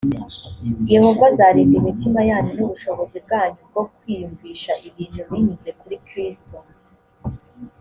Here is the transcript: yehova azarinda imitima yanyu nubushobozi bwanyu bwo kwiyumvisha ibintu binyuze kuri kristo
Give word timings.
yehova 0.93 1.23
azarinda 1.31 1.75
imitima 1.81 2.19
yanyu 2.29 2.51
nubushobozi 2.57 3.17
bwanyu 3.25 3.61
bwo 3.69 3.83
kwiyumvisha 3.95 4.71
ibintu 4.87 5.19
binyuze 5.29 5.69
kuri 5.79 5.95
kristo 6.07 6.57